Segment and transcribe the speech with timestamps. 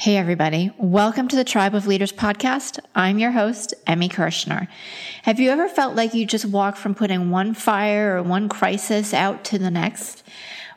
[0.00, 0.70] Hey, everybody.
[0.78, 2.78] Welcome to the Tribe of Leaders podcast.
[2.94, 4.68] I'm your host, Emmy Kirshner.
[5.24, 9.12] Have you ever felt like you just walked from putting one fire or one crisis
[9.12, 10.22] out to the next?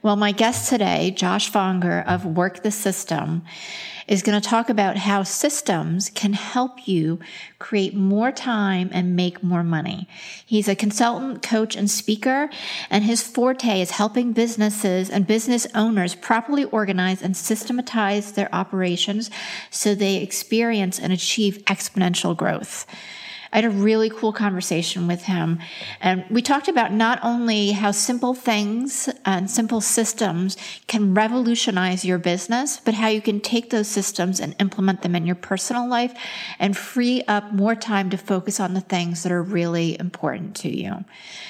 [0.03, 3.43] Well, my guest today, Josh Fonger of Work the System,
[4.07, 7.19] is going to talk about how systems can help you
[7.59, 10.07] create more time and make more money.
[10.43, 12.49] He's a consultant, coach, and speaker,
[12.89, 19.29] and his forte is helping businesses and business owners properly organize and systematize their operations
[19.69, 22.87] so they experience and achieve exponential growth.
[23.53, 25.59] I had a really cool conversation with him.
[25.99, 30.55] And we talked about not only how simple things and simple systems
[30.87, 35.25] can revolutionize your business, but how you can take those systems and implement them in
[35.25, 36.13] your personal life
[36.59, 40.69] and free up more time to focus on the things that are really important to
[40.69, 41.03] you.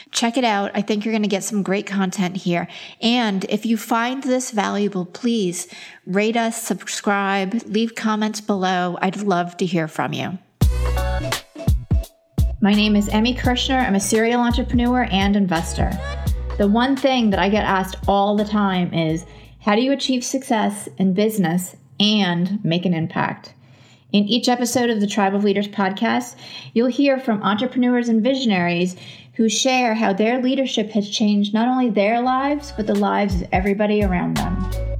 [0.09, 0.71] Check it out.
[0.73, 2.67] I think you're going to get some great content here.
[3.01, 5.67] And if you find this valuable, please
[6.05, 8.97] rate us, subscribe, leave comments below.
[9.01, 10.39] I'd love to hear from you.
[12.63, 13.83] My name is Emmy Kirshner.
[13.83, 15.89] I'm a serial entrepreneur and investor.
[16.59, 19.25] The one thing that I get asked all the time is
[19.61, 23.55] how do you achieve success in business and make an impact?
[24.11, 26.35] In each episode of the Tribe of Leaders podcast,
[26.75, 28.95] you'll hear from entrepreneurs and visionaries
[29.33, 33.47] who share how their leadership has changed not only their lives, but the lives of
[33.51, 34.90] everybody around them.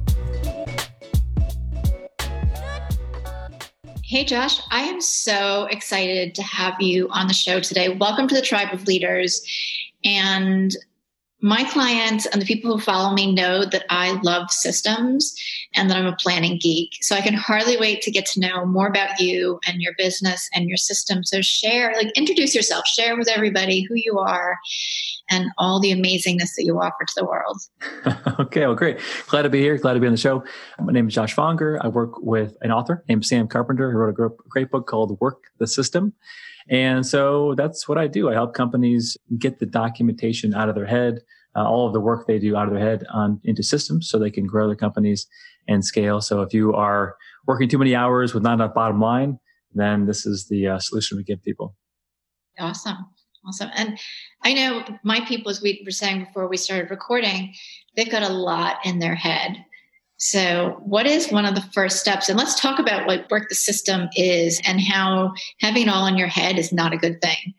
[4.12, 7.88] Hey, Josh, I am so excited to have you on the show today.
[7.88, 9.40] Welcome to the Tribe of Leaders.
[10.04, 10.76] And
[11.40, 15.34] my clients and the people who follow me know that I love systems
[15.74, 16.90] and that I'm a planning geek.
[17.00, 20.46] So I can hardly wait to get to know more about you and your business
[20.54, 21.24] and your system.
[21.24, 24.58] So share, like introduce yourself, share with everybody who you are
[25.32, 27.60] and all the amazingness that you offer to the world.
[28.40, 29.00] okay, well, great.
[29.28, 29.78] Glad to be here.
[29.78, 30.44] Glad to be on the show.
[30.78, 31.78] My name is Josh Fonger.
[31.80, 35.44] I work with an author named Sam Carpenter who wrote a great book called Work
[35.58, 36.12] the System.
[36.68, 38.28] And so that's what I do.
[38.28, 41.20] I help companies get the documentation out of their head,
[41.56, 44.18] uh, all of the work they do out of their head on into systems so
[44.18, 45.26] they can grow their companies
[45.66, 46.20] and scale.
[46.20, 49.38] So if you are working too many hours with not enough bottom line,
[49.74, 51.74] then this is the uh, solution we give people.
[52.58, 52.98] Awesome.
[53.46, 53.70] Awesome.
[53.74, 53.98] And
[54.42, 57.54] I know my people, as we were saying before we started recording,
[57.96, 59.64] they've got a lot in their head.
[60.16, 62.28] So, what is one of the first steps?
[62.28, 66.16] And let's talk about what work the system is and how having it all in
[66.16, 67.54] your head is not a good thing.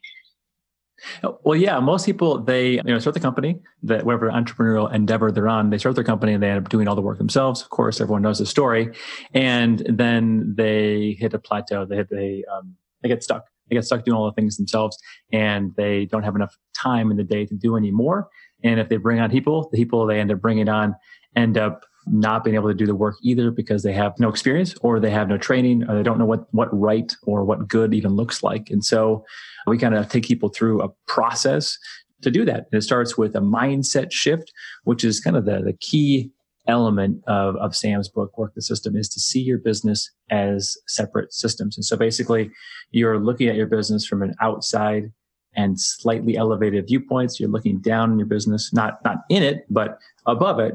[1.42, 5.48] Well, yeah, most people they you know start the company that whatever entrepreneurial endeavor they're
[5.48, 7.60] on, they start their company and they end up doing all the work themselves.
[7.60, 8.94] Of course, everyone knows the story,
[9.34, 11.84] and then they hit a plateau.
[11.84, 14.98] They hit they um, they get stuck they get stuck doing all the things themselves
[15.32, 18.28] and they don't have enough time in the day to do any more.
[18.62, 20.94] And if they bring on people, the people they end up bringing on
[21.36, 24.74] end up not being able to do the work either because they have no experience
[24.82, 27.94] or they have no training or they don't know what, what right or what good
[27.94, 28.70] even looks like.
[28.70, 29.24] And so
[29.66, 31.78] we kind of take people through a process
[32.22, 32.66] to do that.
[32.70, 34.52] And it starts with a mindset shift,
[34.84, 36.30] which is kind of the, the key
[36.66, 41.32] element of, of Sam's book, Work the System, is to see your business as separate
[41.32, 41.76] systems.
[41.76, 42.50] And so basically,
[42.90, 45.12] you're looking at your business from an outside
[45.56, 47.38] and slightly elevated viewpoints.
[47.38, 50.74] You're looking down on your business, not, not in it, but above it.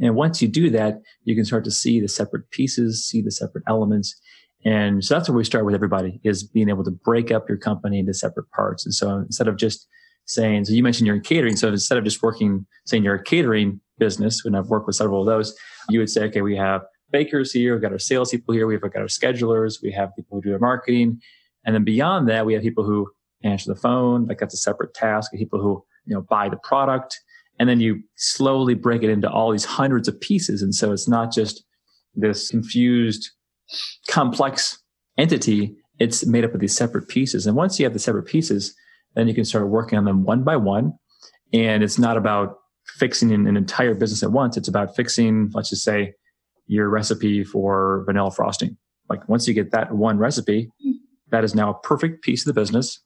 [0.00, 3.30] And once you do that, you can start to see the separate pieces, see the
[3.30, 4.20] separate elements.
[4.64, 7.58] And so that's where we start with everybody is being able to break up your
[7.58, 8.84] company into separate parts.
[8.84, 9.88] And so instead of just
[10.26, 11.56] saying, so you mentioned you're in catering.
[11.56, 15.20] So instead of just working, saying you're a catering business, and I've worked with several
[15.20, 15.56] of those,
[15.88, 18.96] you would say, okay, we have bakers here, we've got our salespeople here, we've got
[18.96, 21.20] our schedulers, we have people who do our marketing.
[21.64, 23.10] And then beyond that, we have people who
[23.44, 27.18] answer the phone, like that's a separate task, people who, you know, buy the product.
[27.58, 30.62] And then you slowly break it into all these hundreds of pieces.
[30.62, 31.64] And so it's not just
[32.14, 33.30] this confused,
[34.08, 34.78] complex
[35.16, 35.76] entity.
[35.98, 37.46] It's made up of these separate pieces.
[37.46, 38.74] And once you have the separate pieces,
[39.14, 40.92] then you can start working on them one by one.
[41.52, 42.58] And it's not about
[42.96, 44.56] fixing an, an entire business at once.
[44.56, 46.14] It's about fixing, let's just say,
[46.66, 48.76] your recipe for vanilla frosting.
[49.08, 50.92] Like once you get that one recipe, mm-hmm.
[51.30, 53.00] that is now a perfect piece of the business.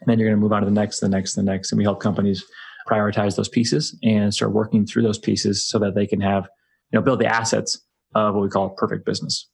[0.00, 1.70] And then you're going to move on to the next, the next, the next.
[1.70, 2.44] And we help companies
[2.88, 6.44] prioritize those pieces and start working through those pieces so that they can have,
[6.90, 7.80] you know, build the assets
[8.14, 9.48] of what we call a perfect business.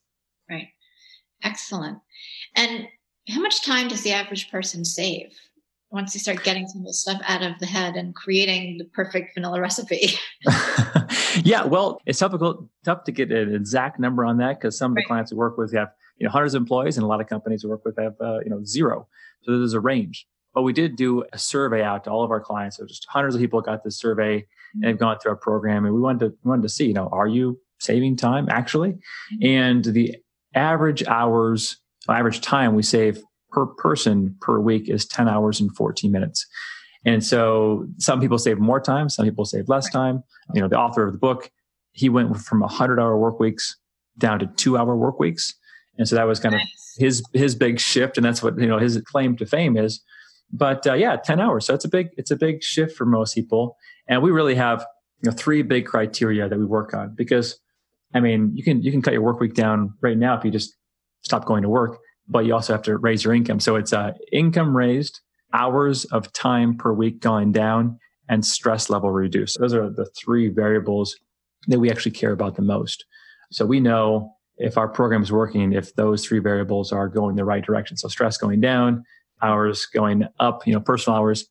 [0.48, 0.68] Right.
[1.42, 1.98] Excellent.
[2.54, 2.88] And
[3.28, 5.32] how much time does the average person save?
[5.90, 8.84] Once you start getting some of the stuff out of the head and creating the
[8.84, 10.10] perfect vanilla recipe.
[11.44, 14.96] yeah, well, it's difficult, tough to get an exact number on that because some of
[14.96, 15.88] the clients we work with have
[16.18, 18.40] you know hundreds of employees, and a lot of companies we work with have uh,
[18.40, 19.08] you know zero.
[19.42, 20.26] So there's a range.
[20.54, 22.78] But we did do a survey out to all of our clients.
[22.78, 24.82] So just hundreds of people got this survey mm-hmm.
[24.82, 26.94] and have gone through our program, and we wanted to we wanted to see, you
[26.94, 28.92] know, are you saving time actually?
[28.92, 29.46] Mm-hmm.
[29.46, 30.16] And the
[30.54, 36.10] average hours, average time we save per person per week is 10 hours and 14
[36.10, 36.46] minutes.
[37.04, 40.22] And so some people save more time, some people save less time.
[40.54, 41.50] You know, the author of the book,
[41.92, 43.76] he went from 100 hour work weeks
[44.18, 45.54] down to two hour work weeks.
[45.96, 46.60] And so that was kind of
[46.96, 50.00] his his big shift, and that's what you know his claim to fame is.
[50.50, 51.66] But uh, yeah, 10 hours.
[51.66, 53.76] So it's a big it's a big shift for most people.
[54.08, 54.86] And we really have
[55.22, 57.58] you know three big criteria that we work on because
[58.14, 60.50] I mean you can you can cut your work week down right now if you
[60.50, 60.76] just
[61.22, 63.60] stop going to work, but you also have to raise your income.
[63.60, 65.20] So it's uh, income raised,
[65.52, 67.98] hours of time per week going down,
[68.28, 69.58] and stress level reduced.
[69.58, 71.16] Those are the three variables
[71.66, 73.04] that we actually care about the most.
[73.50, 77.44] So we know if our program is working, if those three variables are going the
[77.44, 77.96] right direction.
[77.96, 79.04] So stress going down,
[79.40, 81.46] hours going up, you know, personal hours,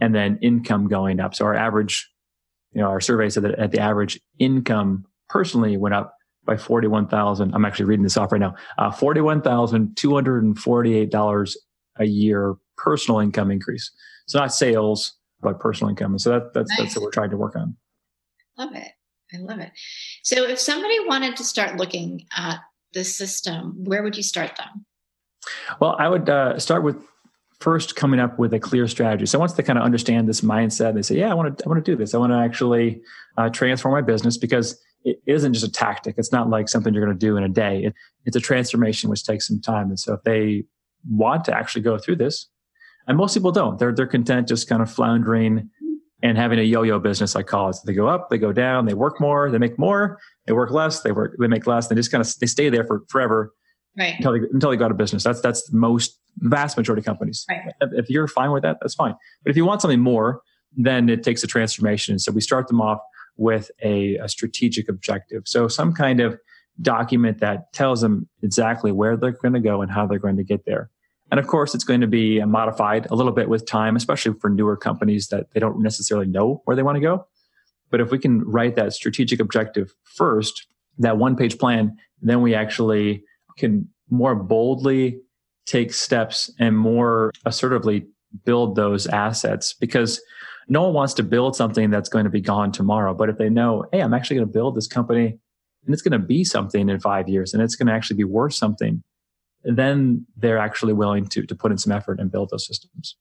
[0.00, 1.34] and then income going up.
[1.34, 2.08] So our average,
[2.72, 6.14] you know, our survey said that at the average income personally went up
[6.48, 7.54] by 41,000.
[7.54, 8.56] I'm actually reading this off right now.
[8.78, 11.56] Uh, $41,248
[12.00, 13.90] a year personal income increase.
[14.26, 16.12] So not sales, but personal income.
[16.12, 16.78] And so that, that's, nice.
[16.78, 17.76] that's what we're trying to work on.
[18.56, 18.92] Love it.
[19.32, 19.70] I love it.
[20.22, 22.60] So if somebody wanted to start looking at
[22.94, 24.86] the system, where would you start them?
[25.80, 26.96] Well, I would uh, start with
[27.60, 29.26] first coming up with a clear strategy.
[29.26, 31.68] So once they kind of understand this mindset, they say, "Yeah, I want to, I
[31.68, 32.14] want to do this.
[32.14, 33.02] I want to actually
[33.36, 36.16] uh, transform my business because it isn't just a tactic.
[36.18, 37.84] It's not like something you're going to do in a day.
[37.84, 39.88] It, it's a transformation which takes some time.
[39.88, 40.64] And so if they
[41.08, 42.48] want to actually go through this,
[43.06, 45.70] and most people don't, they're they're content just kind of floundering
[46.22, 47.74] and having a yo-yo business, I call it.
[47.74, 50.70] So they go up, they go down, they work more, they make more, they work
[50.70, 51.86] less, they work, they make less.
[51.86, 53.54] They just kind of they stay there for forever
[53.96, 54.14] right.
[54.16, 55.22] until they until they go out of business.
[55.24, 57.46] That's that's most vast majority of companies.
[57.48, 57.72] Right.
[57.80, 59.14] If you're fine with that, that's fine.
[59.42, 60.42] But if you want something more,
[60.76, 62.18] then it takes a transformation.
[62.18, 62.98] So we start them off
[63.38, 65.44] with a, a strategic objective.
[65.46, 66.38] So some kind of
[66.82, 70.44] document that tells them exactly where they're going to go and how they're going to
[70.44, 70.90] get there.
[71.30, 74.48] And of course, it's going to be modified a little bit with time, especially for
[74.48, 77.26] newer companies that they don't necessarily know where they want to go.
[77.90, 80.66] But if we can write that strategic objective first,
[80.98, 83.24] that one page plan, then we actually
[83.56, 85.20] can more boldly
[85.66, 88.06] take steps and more assertively
[88.44, 90.20] build those assets because
[90.68, 93.14] no one wants to build something that's going to be gone tomorrow.
[93.14, 95.38] But if they know, hey, I'm actually going to build this company
[95.84, 98.24] and it's going to be something in five years and it's going to actually be
[98.24, 99.02] worth something,
[99.64, 103.16] then they're actually willing to, to put in some effort and build those systems.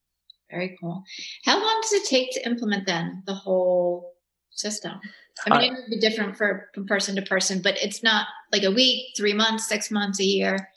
[0.51, 1.03] Very cool.
[1.45, 4.13] How long does it take to implement then the whole
[4.51, 4.99] system?
[5.45, 8.27] I mean, uh, it would be different for from person to person, but it's not
[8.51, 10.69] like a week, three months, six months, a year.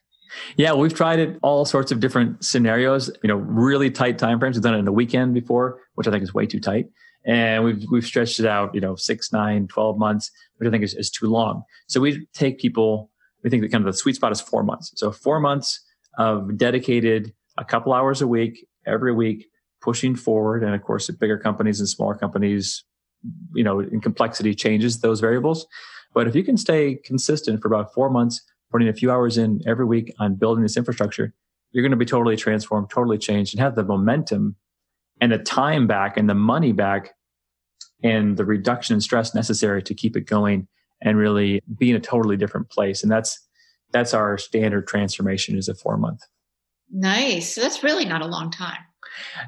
[0.57, 3.11] Yeah, we've tried it all sorts of different scenarios.
[3.23, 4.57] You know, really tight time frames.
[4.57, 6.87] We've done it in a weekend before, which I think is way too tight.
[7.27, 10.85] And we've we've stretched it out, you know, six, nine, 12 months, which I think
[10.85, 11.65] is, is too long.
[11.87, 13.11] So we take people
[13.43, 14.93] we think that kind of the sweet spot is four months.
[14.97, 15.81] So four months
[16.19, 19.47] of dedicated a couple hours a week, every week,
[19.81, 20.63] pushing forward.
[20.63, 22.85] And of course, at bigger companies and smaller companies,
[23.55, 25.67] you know, in complexity changes those variables.
[26.13, 29.61] But if you can stay consistent for about four months, putting a few hours in
[29.67, 31.33] every week on building this infrastructure,
[31.73, 34.57] you're going to be totally transformed, totally changed, and have the momentum
[35.21, 37.15] and the time back and the money back
[38.03, 40.67] and the reduction in stress necessary to keep it going
[41.03, 43.03] and really be in a totally different place.
[43.03, 43.39] And that's
[43.93, 46.21] that's our standard transformation is a four month.
[46.93, 47.55] Nice.
[47.55, 48.79] So that's really not a long time.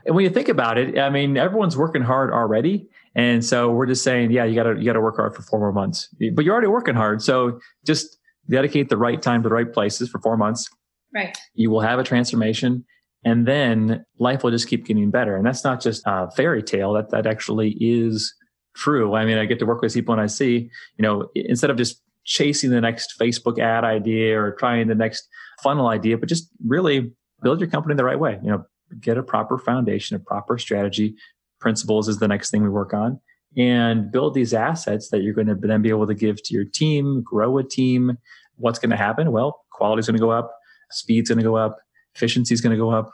[0.05, 2.89] And when you think about it, I mean, everyone's working hard already.
[3.15, 5.73] And so we're just saying, yeah, you gotta you gotta work hard for four more
[5.73, 6.09] months.
[6.35, 7.23] But you're already working hard.
[7.23, 8.19] So just
[8.49, 10.69] dedicate the right time to the right places for four months.
[11.15, 11.37] Right.
[11.55, 12.85] You will have a transformation
[13.25, 15.37] and then life will just keep getting better.
[15.37, 16.93] And that's not just a fairy tale.
[16.95, 18.35] That that actually is
[18.75, 19.15] true.
[19.15, 21.77] I mean, I get to work with people and I see, you know, instead of
[21.77, 25.29] just chasing the next Facebook ad idea or trying the next
[25.63, 28.39] funnel idea, but just really build your company the right way.
[28.43, 28.65] You know,
[29.01, 31.15] get a proper foundation, a proper strategy.
[31.61, 33.21] Principles is the next thing we work on
[33.57, 36.65] and build these assets that you're going to then be able to give to your
[36.65, 38.19] team, grow a team.
[38.57, 39.33] What's going to happen?
[39.33, 40.55] Well, quality is going to go up,
[40.91, 41.79] speed's going to go up,
[42.15, 43.13] efficiency is going to go up,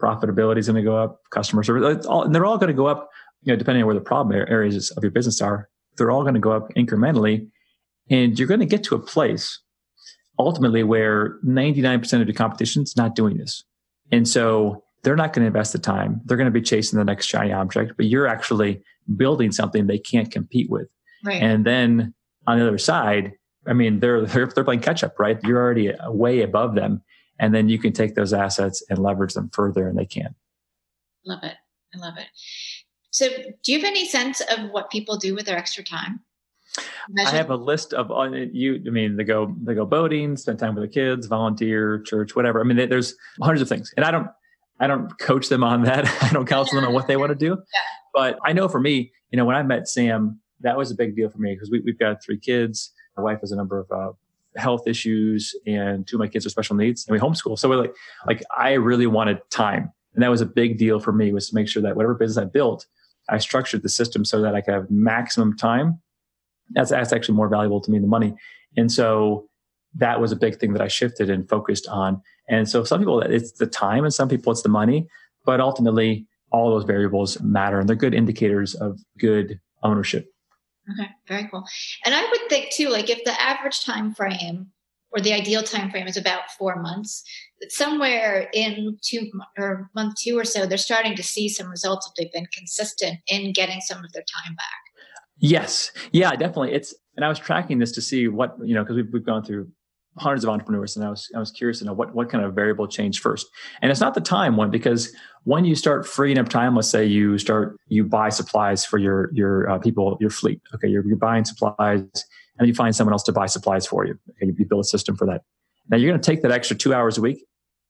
[0.00, 2.86] profitability is going to go up, customer service, all, and they're all going to go
[2.86, 3.10] up
[3.42, 6.34] you know, depending on where the problem areas of your business are, they're all going
[6.34, 7.48] to go up incrementally.
[8.10, 9.60] And you're going to get to a place
[10.38, 13.64] ultimately where 99% of your competition is not doing this.
[14.10, 16.20] And so they're not going to invest the time.
[16.24, 18.82] They're going to be chasing the next shiny object, but you're actually
[19.16, 20.88] building something they can't compete with.
[21.24, 21.42] Right.
[21.42, 22.14] And then
[22.46, 23.32] on the other side,
[23.66, 25.38] I mean, they're, they're, they're playing catch up, right?
[25.44, 27.02] You're already way above them.
[27.38, 30.34] And then you can take those assets and leverage them further and they can.
[31.24, 31.56] Love it.
[31.94, 32.26] I love it.
[33.10, 33.28] So,
[33.62, 36.20] do you have any sense of what people do with their extra time?
[37.18, 38.82] I have a list of uh, you.
[38.86, 42.60] I mean, they go they go boating, spend time with the kids, volunteer, church, whatever.
[42.60, 44.28] I mean, there's hundreds of things, and I don't
[44.82, 46.06] I don't coach them on that.
[46.22, 47.50] I don't counsel them on what they want to do.
[47.50, 47.80] Yeah.
[48.12, 51.14] But I know for me, you know, when I met Sam, that was a big
[51.14, 52.92] deal for me because we, we've got three kids.
[53.16, 54.12] My wife has a number of uh,
[54.56, 57.58] health issues, and two of my kids are special needs, and we homeschool.
[57.58, 57.94] So we're like,
[58.26, 61.54] like I really wanted time, and that was a big deal for me was to
[61.54, 62.86] make sure that whatever business I built,
[63.28, 66.00] I structured the system so that I could have maximum time.
[66.70, 68.34] That's that's actually more valuable to me than money,
[68.76, 69.48] and so
[69.94, 72.20] that was a big thing that I shifted and focused on.
[72.48, 75.06] And so some people it's the time, and some people it's the money,
[75.44, 80.26] but ultimately all those variables matter, and they're good indicators of good ownership.
[80.90, 81.64] Okay, very cool.
[82.04, 84.66] And I would think too, like if the average time frame
[85.12, 87.22] or the ideal time frame is about four months,
[87.68, 92.14] somewhere in two or month two or so, they're starting to see some results if
[92.16, 94.82] they've been consistent in getting some of their time back.
[95.38, 96.72] Yes, yeah, definitely.
[96.72, 99.44] It's and I was tracking this to see what you know because we've we've gone
[99.44, 99.70] through
[100.18, 102.54] hundreds of entrepreneurs and I was I was curious to know what what kind of
[102.54, 103.46] variable changed first.
[103.80, 105.14] And it's not the time one because
[105.44, 109.30] when you start freeing up time, let's say you start you buy supplies for your
[109.32, 110.60] your uh, people your fleet.
[110.74, 112.04] Okay, you're, you're buying supplies
[112.58, 114.18] and you find someone else to buy supplies for you.
[114.30, 115.42] Okay, you build a system for that.
[115.88, 117.44] Now you're going to take that extra two hours a week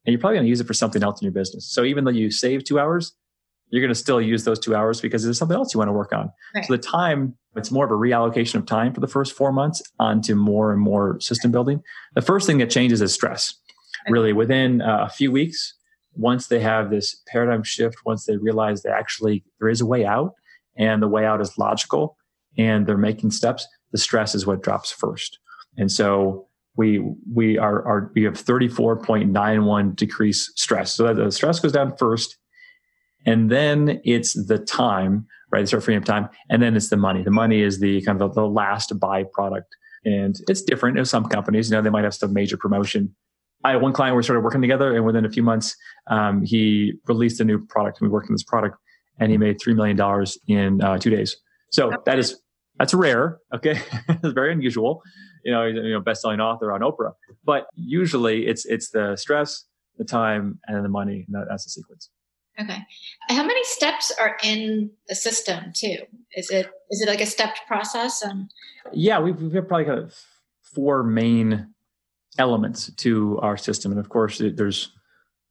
[0.07, 1.71] and you're probably going to use it for something else in your business.
[1.71, 3.13] So even though you save two hours,
[3.73, 5.95] you're going to still use those two hours because there's something else you want to
[5.95, 6.31] work on.
[6.55, 6.65] Right.
[6.65, 9.83] So the time, it's more of a reallocation of time for the first four months
[9.99, 11.83] onto more and more system building.
[12.15, 13.55] The first thing that changes is stress.
[14.09, 15.75] Really, within uh, a few weeks,
[16.15, 20.05] once they have this paradigm shift, once they realize that actually there is a way
[20.05, 20.35] out
[20.77, 22.17] and the way out is logical
[22.59, 25.39] and they're making steps, the stress is what drops first.
[25.79, 27.01] And so we
[27.33, 30.93] we are, are we have 34.91 decrease stress.
[30.95, 32.37] So the stress goes down first
[33.27, 35.63] and then it's the time, right?
[35.63, 36.29] It's our freedom up time.
[36.51, 37.23] And then it's the money.
[37.23, 39.65] The money is the kind of the, the last byproduct.
[40.05, 41.71] And it's different in some companies.
[41.71, 43.15] You know, they might have some major promotion.
[43.65, 45.77] I had one client we started working together, and within a few months,
[46.09, 48.01] um, he released a new product.
[48.01, 48.77] And we worked on this product,
[49.21, 51.37] and he made three million dollars in uh, two days.
[51.71, 52.41] So that is
[52.81, 53.39] that's rare.
[53.55, 55.03] Okay, it's very unusual.
[55.45, 57.13] You know, you know, best-selling author on Oprah.
[57.45, 59.65] But usually, it's it's the stress,
[59.97, 61.25] the time, and the money.
[61.29, 62.11] And that, that's the sequence.
[62.61, 62.79] Okay.
[63.29, 65.99] How many steps are in the system too?
[66.37, 68.23] Is it is it like a stepped process?
[68.23, 68.51] And
[68.93, 70.13] yeah, we've, we've probably got
[70.75, 71.69] four main
[72.39, 74.93] elements to our system, and of course, it, there's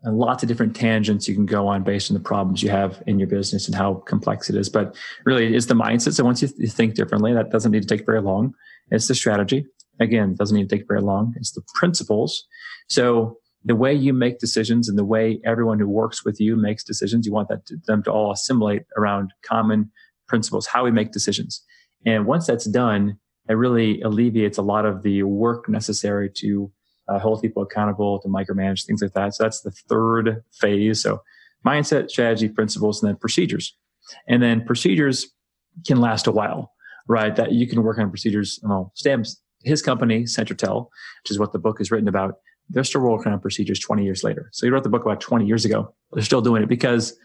[0.04, 3.20] lots of different tangents you can go on based on the problems you have in
[3.20, 4.70] your business and how complex it is.
[4.70, 6.14] But really, it's the mindset.
[6.14, 8.56] So once you, th- you think differently, that doesn't need to take very long.
[8.90, 9.68] It's the strategy.
[10.00, 11.36] Again, doesn't need to take very long.
[11.38, 12.48] It's the principles.
[12.88, 16.84] So the way you make decisions and the way everyone who works with you makes
[16.84, 19.92] decisions, you want that to, them to all assimilate around common
[20.28, 21.64] principles, how we make decisions.
[22.06, 23.18] And once that's done,
[23.50, 26.72] it really alleviates a lot of the work necessary to
[27.08, 29.36] uh, hold people accountable, to micromanage things like that.
[29.36, 31.02] So that's the third phase.
[31.02, 31.22] So
[31.66, 33.76] mindset, strategy, principles, and then procedures.
[34.28, 35.28] And then procedures
[35.86, 36.72] can last a while,
[37.08, 37.36] right?
[37.36, 38.60] That you can work on procedures.
[38.64, 40.88] Well, Sam's his company, Centratel,
[41.24, 42.36] which is what the book is written about
[42.72, 44.50] they're still working on procedures 20 years later.
[44.54, 45.94] So he wrote the book about 20 years ago.
[46.14, 47.18] They're still doing it because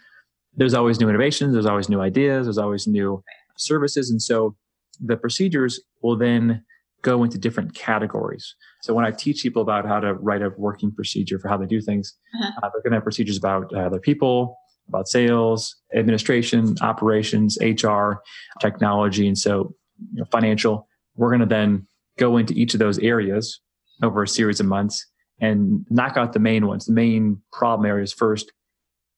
[0.57, 3.23] there's always new innovations, there's always new ideas, there's always new
[3.57, 4.11] services.
[4.11, 4.57] And so
[5.01, 6.65] the procedures will then
[7.03, 8.55] go into different categories.
[8.83, 11.67] So when I teach people about how to write a working procedure for how they
[11.67, 12.53] do things, uh-huh.
[12.63, 14.57] uh, they're going to have procedures about uh, their people,
[14.89, 18.15] about sales, administration, operations, HR,
[18.61, 19.75] technology, and so
[20.13, 20.89] you know, financial.
[21.17, 21.87] We're going to then
[22.19, 23.61] go into each of those areas
[24.03, 25.07] over a series of months
[25.41, 28.53] and knock out the main ones, the main problem areas first.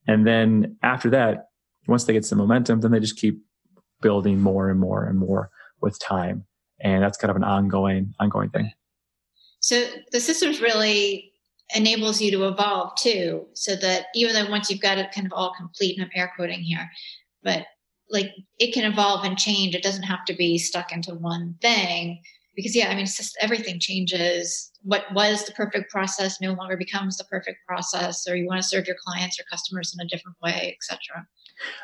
[0.06, 1.48] And then after that,
[1.87, 3.40] once they get some momentum, then they just keep
[4.00, 6.44] building more and more and more with time.
[6.80, 8.70] And that's kind of an ongoing, ongoing thing.
[9.60, 11.32] So the systems really
[11.75, 15.32] enables you to evolve too, so that even though once you've got it kind of
[15.32, 16.88] all complete, and I'm air quoting here,
[17.42, 17.66] but
[18.10, 19.75] like it can evolve and change.
[19.75, 22.22] It doesn't have to be stuck into one thing
[22.56, 26.75] because yeah, I mean, it's just everything changes what was the perfect process no longer
[26.75, 30.09] becomes the perfect process or you want to serve your clients or customers in a
[30.09, 31.26] different way etc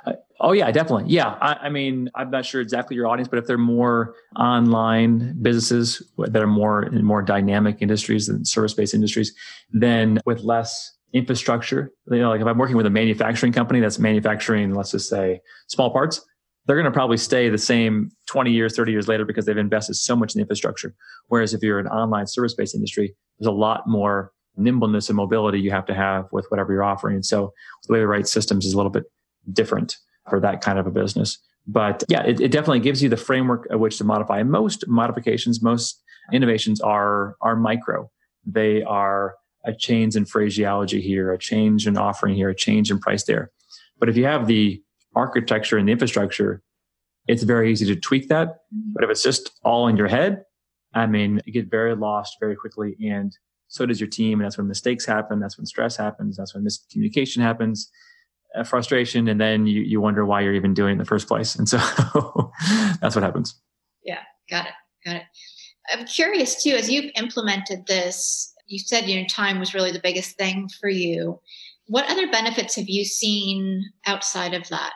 [0.07, 1.13] uh, oh yeah definitely.
[1.13, 5.37] Yeah I, I, mean i'm not sure exactly your audience but if they're more online
[5.43, 9.35] businesses that are more in more dynamic industries and service-based industries
[9.71, 13.99] then with less infrastructure you know like if i'm working with a manufacturing company that's
[13.99, 16.25] manufacturing let's just say small parts
[16.67, 19.95] they're going to probably stay the same 20 years, 30 years later because they've invested
[19.95, 20.95] so much in the infrastructure.
[21.29, 25.61] Whereas if you're an online service based industry, there's a lot more nimbleness and mobility
[25.61, 27.17] you have to have with whatever you're offering.
[27.17, 27.53] And so
[27.87, 29.05] the way we write systems is a little bit
[29.53, 29.97] different
[30.31, 31.39] for that kind of a business.
[31.67, 34.43] But yeah, it, it definitely gives you the framework of which to modify.
[34.43, 36.03] Most modifications, most
[36.33, 38.11] innovations are are micro.
[38.47, 42.99] They are a change in phraseology here, a change in offering here, a change in
[42.99, 43.51] price there.
[43.99, 44.83] But if you have the
[45.15, 46.63] architecture and the infrastructure,
[47.27, 48.61] it's very easy to tweak that.
[48.71, 50.45] But if it's just all in your head,
[50.95, 52.97] I mean, you get very lost very quickly.
[53.05, 53.37] And
[53.69, 54.39] so does your team.
[54.39, 55.41] And that's when mistakes happen.
[55.41, 56.37] That's when stress happens.
[56.37, 57.91] That's when miscommunication happens,
[58.55, 59.27] uh, frustration.
[59.29, 61.57] And then you, you wonder why you're even doing it in the first place.
[61.57, 61.79] And so
[63.01, 63.61] that's what happens.
[64.05, 64.73] Yeah, got it.
[65.05, 65.23] Got it.
[65.93, 70.37] I'm curious too, as you've implemented this, you said your time was really the biggest
[70.37, 71.41] thing for you.
[71.87, 74.93] What other benefits have you seen outside of that?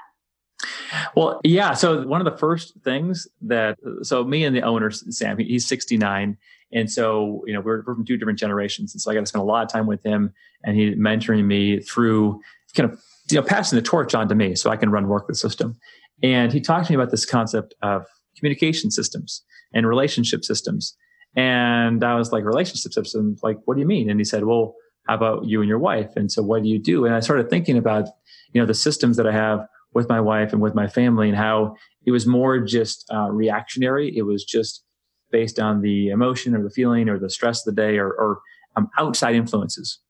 [1.15, 1.75] Well, yeah.
[1.75, 6.37] So one of the first things that so me and the owner Sam, he's 69,
[6.73, 9.27] and so you know we're, we're from two different generations, and so I got to
[9.27, 10.33] spend a lot of time with him,
[10.65, 12.41] and he mentoring me through
[12.75, 13.01] kind of
[13.31, 15.79] you know passing the torch on to me so I can run work the system.
[16.23, 18.05] And he talked to me about this concept of
[18.37, 20.97] communication systems and relationship systems.
[21.37, 23.41] And I was like, relationship systems?
[23.43, 24.11] Like, what do you mean?
[24.11, 24.75] And he said, well,
[25.07, 26.17] how about you and your wife?
[26.17, 27.05] And so what do you do?
[27.05, 28.09] And I started thinking about,
[28.53, 31.37] you know, the systems that I have with my wife and with my family and
[31.37, 31.75] how
[32.07, 34.17] it was more just uh, reactionary.
[34.17, 34.85] It was just
[35.31, 38.41] based on the emotion or the feeling or the stress of the day or, or
[38.77, 40.01] um, outside influences.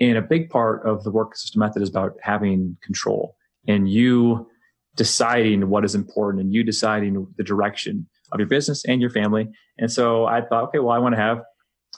[0.00, 3.36] And a big part of the work system method is about having control
[3.68, 4.48] and you
[4.96, 9.48] deciding what is important and you deciding the direction of your business and your family.
[9.78, 11.42] And so I thought, okay, well, I want to have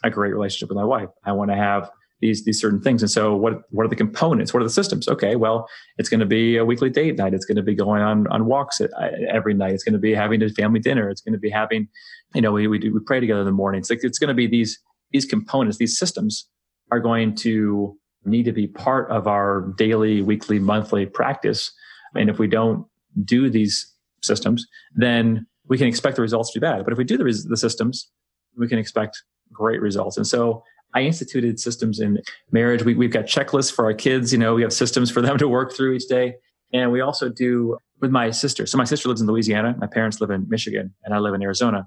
[0.03, 1.09] a great relationship with my wife.
[1.25, 1.91] I want to have
[2.21, 3.03] these these certain things.
[3.03, 4.55] And so what what are the components?
[4.55, 5.09] What are the systems?
[5.09, 5.69] Okay, well,
[5.99, 7.35] it's going to be a weekly date night.
[7.35, 8.81] It's going to be going on on walks
[9.29, 9.75] every night.
[9.75, 11.11] It's going to be having a family dinner.
[11.11, 11.89] It's going to be having,
[12.35, 13.81] you know, we we, do, we pray together in the morning.
[13.81, 14.79] It's like it's going to be these
[15.13, 15.79] these components.
[15.79, 16.49] These systems
[16.91, 21.73] are going to need to be part of our daily, weekly, monthly practice.
[22.15, 22.87] And if we don't
[23.25, 23.93] do these
[24.23, 26.85] systems, then we can expect the results to be bad.
[26.85, 28.11] But if we do the, the systems,
[28.57, 30.17] we can expect great results.
[30.17, 30.63] And so
[30.97, 32.23] I instituted systems in
[32.53, 32.83] marriage.
[32.83, 34.33] We, we've got checklists for our kids.
[34.33, 36.37] You know, we have systems for them to work through each day.
[36.73, 38.65] And we also do with my sister.
[38.65, 39.77] So my sister lives in Louisiana.
[39.79, 41.87] My parents live in Michigan and I live in Arizona.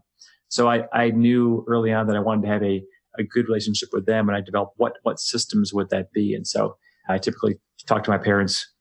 [0.50, 2.84] So I, I knew early on that I wanted to have a,
[3.17, 6.36] a good relationship with them and I developed what, what systems would that be?
[6.36, 8.72] And so I typically talk to my parents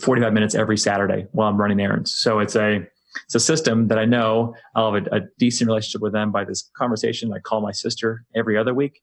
[0.00, 2.14] 45 minutes every Saturday while I'm running errands.
[2.14, 2.80] So it's a,
[3.26, 6.44] it's a system that I know I'll have a, a, decent relationship with them by
[6.44, 7.30] this conversation.
[7.34, 9.02] I call my sister every other week.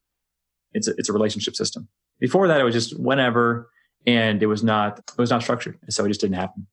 [0.74, 1.88] It's a, it's a relationship system.
[2.20, 3.70] Before that, it was just whenever,
[4.06, 6.68] and it was not it was not structured, and so it just didn't happen.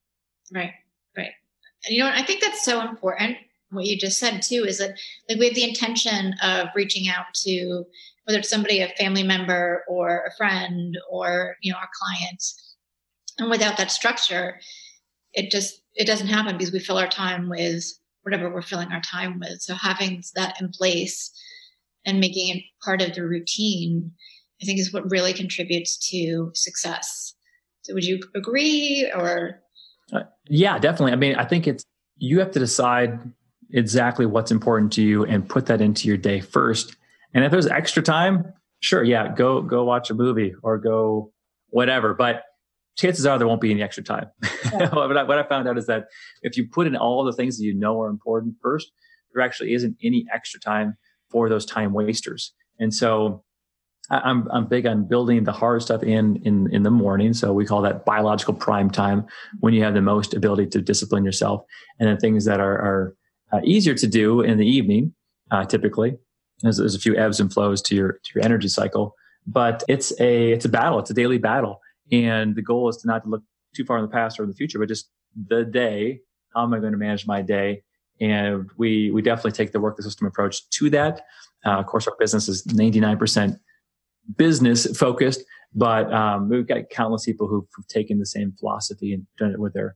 [0.53, 0.73] Right,
[1.17, 1.31] right.
[1.85, 3.37] And you know, I think that's so important.
[3.69, 4.97] What you just said too is that
[5.29, 7.85] like we have the intention of reaching out to
[8.25, 12.75] whether it's somebody, a family member, or a friend, or you know, our clients,
[13.37, 14.59] and without that structure,
[15.33, 17.85] it just it doesn't happen because we fill our time with
[18.23, 19.61] whatever we're filling our time with.
[19.61, 21.31] So having that in place
[22.05, 24.11] and making it part of the routine,
[24.61, 27.35] I think is what really contributes to success.
[27.83, 29.61] So would you agree or?
[30.13, 31.13] Uh, yeah, definitely.
[31.13, 31.83] I mean, I think it's,
[32.17, 33.19] you have to decide
[33.71, 36.95] exactly what's important to you and put that into your day first.
[37.33, 41.31] And if there's extra time, sure, yeah, go go watch a movie or go
[41.69, 42.13] whatever.
[42.13, 42.43] But
[42.97, 44.27] chances are there won't be any extra time.
[44.65, 44.89] Yeah.
[44.93, 46.05] what, I, what I found out is that
[46.41, 48.91] if you put in all the things that you know are important first,
[49.33, 50.97] there actually isn't any extra time
[51.31, 52.53] for those time wasters.
[52.79, 53.43] And so
[54.11, 57.33] I'm I'm big on building the hard stuff in in in the morning.
[57.33, 59.25] So we call that biological prime time
[59.61, 61.63] when you have the most ability to discipline yourself,
[61.99, 63.15] and then things that are are
[63.53, 65.13] uh, easier to do in the evening.
[65.49, 66.17] Uh, typically,
[66.61, 69.15] there's, there's a few ebbs and flows to your to your energy cycle,
[69.47, 70.99] but it's a it's a battle.
[70.99, 71.79] It's a daily battle,
[72.11, 74.55] and the goal is to not look too far in the past or in the
[74.55, 75.09] future, but just
[75.47, 76.19] the day.
[76.53, 77.83] How am I going to manage my day?
[78.21, 81.21] And we, we definitely take the work the system approach to that.
[81.65, 83.59] Uh, of course, our business is 99%
[84.37, 89.25] business focused, but um, we've got countless people who've, who've, taken the same philosophy and
[89.39, 89.95] done it with their,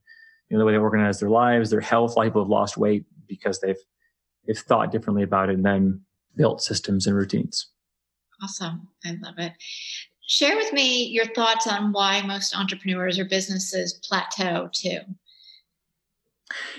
[0.49, 2.15] you know, the way they organize their lives, their health.
[2.15, 3.77] A lot of people have lost weight because they've,
[4.47, 6.01] they've thought differently about it and then
[6.35, 7.67] built systems and routines.
[8.43, 8.87] Awesome.
[9.05, 9.53] I love it.
[10.27, 14.99] Share with me your thoughts on why most entrepreneurs or businesses plateau too.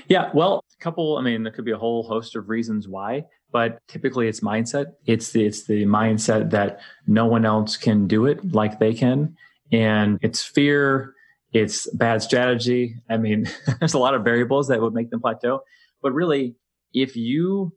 [0.09, 1.17] Yeah, well, couple.
[1.17, 4.93] I mean, there could be a whole host of reasons why, but typically it's mindset.
[5.07, 9.37] It's the it's the mindset that no one else can do it like they can,
[9.73, 11.15] and it's fear.
[11.53, 12.97] It's bad strategy.
[13.09, 13.49] I mean,
[13.81, 15.61] there's a lot of variables that would make them plateau.
[16.03, 16.57] But really,
[16.93, 17.73] if you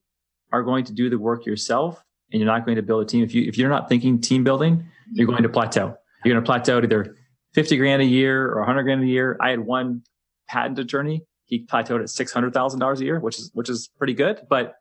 [0.51, 3.23] are going to do the work yourself and you're not going to build a team,
[3.23, 5.95] if you if you're not thinking team building, you're going to plateau.
[6.23, 7.15] You're going to plateau at either
[7.53, 9.37] 50 grand a year or 100 grand a year.
[9.39, 10.03] I had one
[10.47, 13.89] patent attorney he plateaued at six hundred thousand dollars a year, which is which is
[13.97, 14.41] pretty good.
[14.47, 14.75] But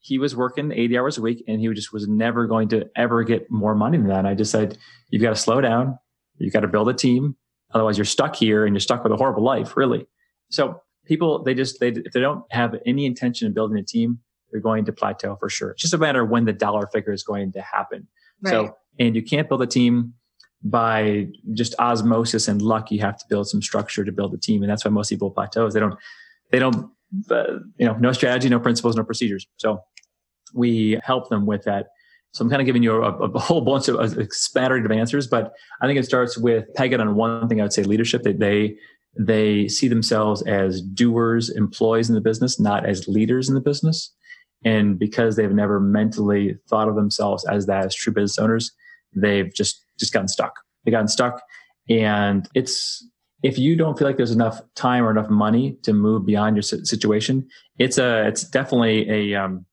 [0.00, 3.24] he was working 80 hours a week and he just was never going to ever
[3.24, 4.18] get more money than that.
[4.18, 4.76] And I just said,
[5.08, 5.98] you've got to slow down.
[6.36, 7.36] You've got to build a team.
[7.72, 10.06] Otherwise you're stuck here and you're stuck with a horrible life, really.
[10.50, 14.18] So people, they just, they, if they don't have any intention of building a team,
[14.52, 15.70] they're going to plateau for sure.
[15.70, 18.06] It's just a matter of when the dollar figure is going to happen.
[18.42, 18.50] Right.
[18.50, 20.12] So, and you can't build a team
[20.64, 22.90] by just osmosis and luck.
[22.90, 24.62] You have to build some structure to build a team.
[24.62, 25.94] And that's why most people plateau is they don't,
[26.50, 26.90] they don't,
[27.30, 29.46] uh, you know, no strategy, no principles, no procedures.
[29.58, 29.82] So
[30.54, 31.88] we help them with that.
[32.32, 35.86] So I'm kind of giving you a, a whole bunch of a answers, but I
[35.86, 37.60] think it starts with pegging on one thing.
[37.60, 38.24] I would say leadership.
[38.24, 38.76] That they
[39.16, 44.12] they see themselves as doers, employees in the business, not as leaders in the business.
[44.64, 48.72] And because they've never mentally thought of themselves as that as true business owners,
[49.14, 50.54] they've just just gotten stuck.
[50.84, 51.42] They gotten stuck,
[51.88, 53.06] and it's
[53.42, 56.62] if you don't feel like there's enough time or enough money to move beyond your
[56.62, 57.46] situation,
[57.78, 59.66] it's a it's definitely a um,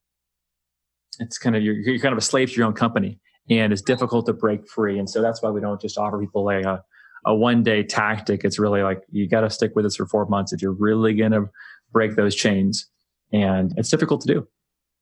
[1.20, 3.20] it's kind of you're, you're kind of a slave to your own company.
[3.50, 5.00] And it's difficult to break free.
[5.00, 6.84] And so that's why we don't just offer people like a,
[7.26, 8.44] a one day tactic.
[8.44, 11.14] It's really like you got to stick with this for four months if you're really
[11.14, 11.50] going to
[11.92, 12.88] break those chains.
[13.34, 14.48] And it's difficult to do.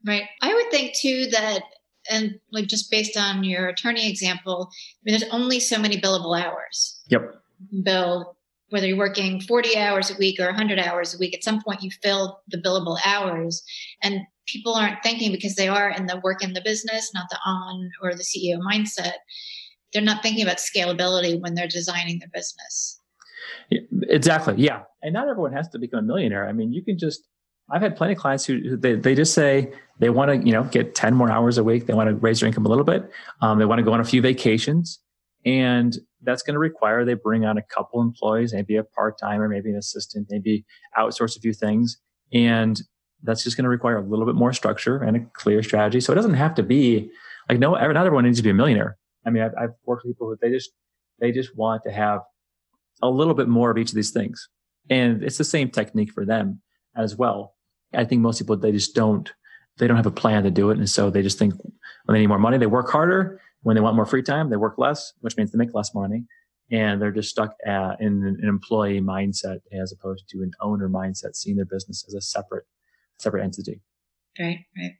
[0.05, 0.23] Right.
[0.41, 1.61] I would think too that
[2.09, 6.39] and like just based on your attorney example i mean there's only so many billable
[6.39, 7.41] hours yep
[7.83, 8.35] bill
[8.69, 11.81] whether you're working 40 hours a week or 100 hours a week at some point
[11.81, 13.63] you fill the billable hours
[14.03, 17.37] and people aren't thinking because they are in the work in the business, not the
[17.45, 19.13] on or the CEO mindset.
[19.93, 22.99] They're not thinking about scalability when they're designing their business.
[24.09, 24.55] Exactly.
[24.57, 24.83] Yeah.
[25.01, 26.47] And not everyone has to become a millionaire.
[26.47, 27.23] I mean, you can just,
[27.71, 30.53] I've had plenty of clients who, who they, they just say they want to, you
[30.53, 31.85] know, get 10 more hours a week.
[31.85, 33.09] They want to raise their income a little bit.
[33.41, 34.99] Um, they want to go on a few vacations
[35.45, 39.69] and that's going to require they bring on a couple employees, maybe a part-timer, maybe
[39.69, 40.65] an assistant, maybe
[40.97, 41.97] outsource a few things.
[42.33, 42.81] And
[43.23, 46.01] that's just going to require a little bit more structure and a clear strategy.
[46.01, 47.09] So it doesn't have to be
[47.49, 48.97] like no, not everyone needs to be a millionaire.
[49.25, 50.71] I mean, I've, I've worked with people who they just
[51.19, 52.21] they just want to have
[53.01, 54.47] a little bit more of each of these things,
[54.89, 56.61] and it's the same technique for them
[56.95, 57.55] as well.
[57.93, 59.31] I think most people they just don't
[59.77, 62.19] they don't have a plan to do it, and so they just think when they
[62.19, 63.41] need more money, they work harder.
[63.63, 66.25] When they want more free time, they work less, which means they make less money,
[66.71, 71.35] and they're just stuck at, in an employee mindset as opposed to an owner mindset,
[71.35, 72.65] seeing their business as a separate
[73.17, 73.81] separate entity.
[74.39, 74.93] Right, right.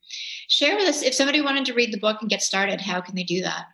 [0.50, 3.16] Share with us if somebody wanted to read the book and get started, how can
[3.16, 3.66] they do that?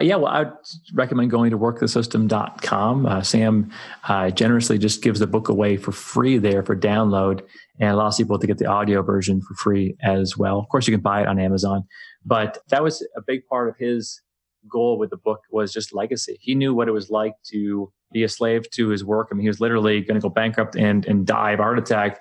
[0.00, 0.52] Uh, yeah, well, I'd
[0.94, 3.06] recommend going to workthesystem.com.
[3.06, 3.70] Uh, Sam
[4.08, 7.42] uh, generously just gives the book away for free there for download
[7.80, 10.58] and allows people to get the audio version for free as well.
[10.58, 11.84] Of course, you can buy it on Amazon,
[12.24, 14.20] but that was a big part of his
[14.68, 16.38] goal with the book was just legacy.
[16.40, 19.28] He knew what it was like to be a slave to his work.
[19.30, 22.20] I mean, he was literally going to go bankrupt and, and die of heart attack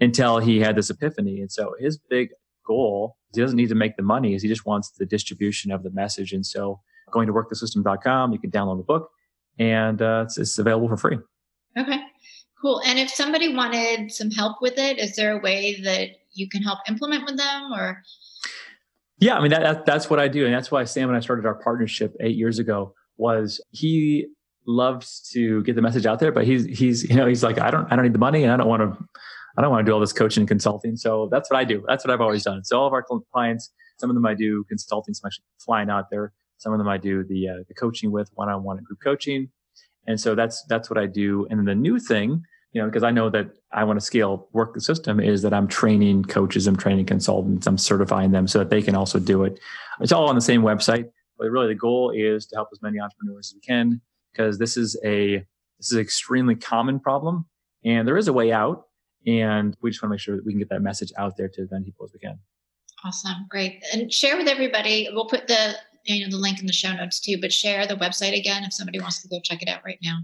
[0.00, 1.40] until he had this epiphany.
[1.40, 2.30] And so his big
[2.66, 5.82] goal, he doesn't need to make the money, is he just wants the distribution of
[5.82, 6.32] the message.
[6.32, 6.80] And so
[7.12, 9.10] going to workthesystem.com, you can download the book
[9.58, 11.18] and uh, it's, it's available for free.
[11.78, 12.00] Okay,
[12.60, 12.80] cool.
[12.84, 16.62] And if somebody wanted some help with it, is there a way that you can
[16.62, 18.02] help implement with them or?
[19.18, 20.44] Yeah, I mean, that, that, that's what I do.
[20.44, 24.26] And that's why Sam and I started our partnership eight years ago was he
[24.66, 27.70] loves to get the message out there, but he's, he's, you know, he's like, I
[27.70, 29.04] don't, I don't need the money and I don't want to
[29.56, 30.96] I don't want to do all this coaching and consulting.
[30.96, 31.84] So that's what I do.
[31.86, 32.64] That's what I've always done.
[32.64, 36.10] So all of our clients, some of them I do consulting, some actually flying out
[36.10, 36.32] there.
[36.62, 39.48] Some of them I do the uh, the coaching with one-on-one and group coaching.
[40.06, 41.44] And so that's that's what I do.
[41.50, 42.40] And then the new thing,
[42.72, 45.52] you know, because I know that I want to scale work the system is that
[45.52, 49.42] I'm training coaches, I'm training consultants, I'm certifying them so that they can also do
[49.42, 49.58] it.
[50.00, 51.10] It's all on the same website.
[51.36, 54.00] But really the goal is to help as many entrepreneurs as we can
[54.32, 55.38] because this is a
[55.78, 57.46] this is an extremely common problem
[57.84, 58.84] and there is a way out
[59.26, 61.48] and we just want to make sure that we can get that message out there
[61.48, 62.38] to as many people as we can.
[63.04, 63.46] Awesome.
[63.48, 63.82] Great.
[63.92, 65.08] And share with everybody.
[65.12, 67.94] We'll put the you know the link in the show notes too, but share the
[67.94, 70.18] website again if somebody wants to go check it out right now.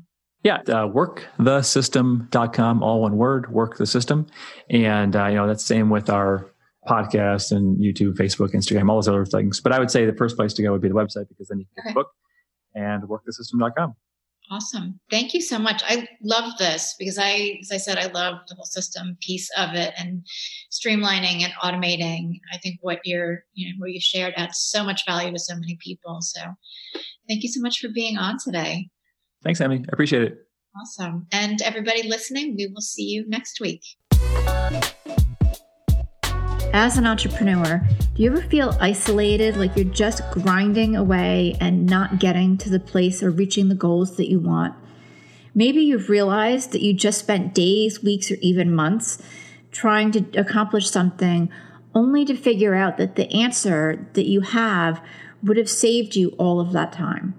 [0.45, 4.27] Yeah, uh, workthesystem.com, all one word, work the system.
[4.71, 6.47] And, uh, you know, that's same with our
[6.87, 9.61] podcast and YouTube, Facebook, Instagram, all those other things.
[9.61, 11.59] But I would say the first place to go would be the website because then
[11.59, 11.91] you can get okay.
[11.91, 12.11] the book
[12.75, 13.95] and workthesystem.com.
[14.51, 14.99] Awesome.
[15.11, 15.83] Thank you so much.
[15.85, 19.75] I love this because I, as I said, I love the whole system piece of
[19.75, 20.27] it and
[20.73, 22.41] streamlining and automating.
[22.53, 25.55] I think what you're, you know, what you shared adds so much value to so
[25.55, 26.19] many people.
[26.23, 26.41] So
[27.29, 28.89] thank you so much for being on today.
[29.45, 29.81] Thanks, Amy.
[29.81, 30.39] I appreciate it.
[30.81, 31.27] Awesome.
[31.31, 33.83] And everybody listening, we will see you next week.
[36.73, 37.83] As an entrepreneur,
[38.15, 42.79] do you ever feel isolated, like you're just grinding away and not getting to the
[42.79, 44.75] place or reaching the goals that you want?
[45.55, 49.21] Maybe you've realized that you just spent days, weeks, or even months
[49.73, 51.51] trying to accomplish something
[51.95, 55.03] only to figure out that the answer that you have
[55.43, 57.35] would have saved you all of that time.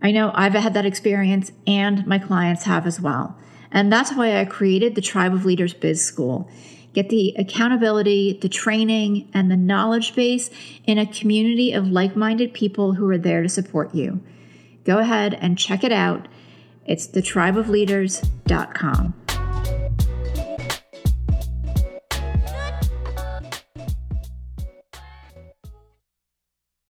[0.00, 3.36] I know I've had that experience and my clients have as well.
[3.72, 6.48] And that's why I created the Tribe of Leaders Biz School.
[6.94, 10.48] Get the accountability, the training, and the knowledge base
[10.84, 14.20] in a community of like minded people who are there to support you.
[14.84, 16.28] Go ahead and check it out.
[16.86, 19.23] It's thetribeofleaders.com.